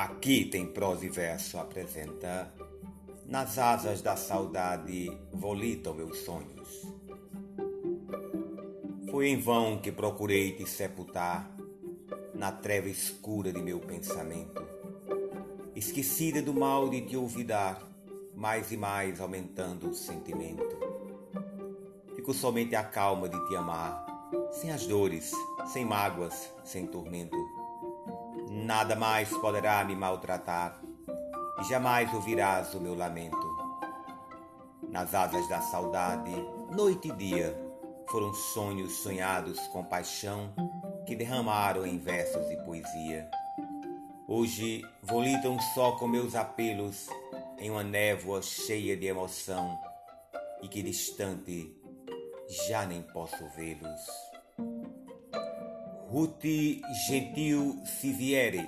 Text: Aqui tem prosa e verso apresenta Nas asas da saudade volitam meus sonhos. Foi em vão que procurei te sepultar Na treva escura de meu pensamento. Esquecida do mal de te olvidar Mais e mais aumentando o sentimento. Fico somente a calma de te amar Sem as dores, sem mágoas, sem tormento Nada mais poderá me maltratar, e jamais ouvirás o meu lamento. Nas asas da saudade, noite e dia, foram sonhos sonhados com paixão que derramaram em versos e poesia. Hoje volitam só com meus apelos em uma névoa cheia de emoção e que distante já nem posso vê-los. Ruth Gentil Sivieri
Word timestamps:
Aqui 0.00 0.46
tem 0.46 0.64
prosa 0.64 1.04
e 1.04 1.10
verso 1.10 1.58
apresenta 1.58 2.50
Nas 3.26 3.58
asas 3.58 4.00
da 4.00 4.16
saudade 4.16 5.14
volitam 5.30 5.92
meus 5.92 6.20
sonhos. 6.20 6.86
Foi 9.10 9.28
em 9.28 9.38
vão 9.38 9.76
que 9.76 9.92
procurei 9.92 10.52
te 10.52 10.66
sepultar 10.66 11.54
Na 12.32 12.50
treva 12.50 12.88
escura 12.88 13.52
de 13.52 13.60
meu 13.60 13.78
pensamento. 13.78 14.66
Esquecida 15.76 16.40
do 16.40 16.54
mal 16.54 16.88
de 16.88 17.02
te 17.02 17.14
olvidar 17.14 17.86
Mais 18.34 18.72
e 18.72 18.78
mais 18.78 19.20
aumentando 19.20 19.90
o 19.90 19.94
sentimento. 19.94 20.78
Fico 22.16 22.32
somente 22.32 22.74
a 22.74 22.82
calma 22.82 23.28
de 23.28 23.48
te 23.48 23.54
amar 23.54 24.06
Sem 24.50 24.70
as 24.70 24.86
dores, 24.86 25.30
sem 25.70 25.84
mágoas, 25.84 26.50
sem 26.64 26.86
tormento 26.86 27.36
Nada 28.48 28.96
mais 28.96 29.28
poderá 29.38 29.84
me 29.84 29.94
maltratar, 29.94 30.80
e 31.60 31.64
jamais 31.64 32.12
ouvirás 32.12 32.74
o 32.74 32.80
meu 32.80 32.94
lamento. 32.94 33.48
Nas 34.88 35.14
asas 35.14 35.48
da 35.48 35.60
saudade, 35.60 36.32
noite 36.74 37.08
e 37.08 37.12
dia, 37.12 37.56
foram 38.10 38.34
sonhos 38.34 38.92
sonhados 39.02 39.58
com 39.68 39.84
paixão 39.84 40.52
que 41.06 41.14
derramaram 41.14 41.86
em 41.86 41.98
versos 41.98 42.50
e 42.50 42.56
poesia. 42.64 43.30
Hoje 44.26 44.84
volitam 45.02 45.58
só 45.74 45.92
com 45.92 46.06
meus 46.06 46.34
apelos 46.34 47.08
em 47.58 47.70
uma 47.70 47.82
névoa 47.82 48.42
cheia 48.42 48.96
de 48.96 49.06
emoção 49.06 49.78
e 50.62 50.68
que 50.68 50.82
distante 50.82 51.76
já 52.68 52.84
nem 52.84 53.02
posso 53.02 53.44
vê-los. 53.56 54.29
Ruth 56.12 56.42
Gentil 57.06 57.86
Sivieri 57.86 58.66